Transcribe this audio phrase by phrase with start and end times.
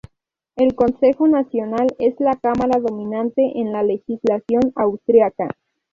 [0.55, 5.47] El consejo nacional es la cámara dominante en la legislación austríaca.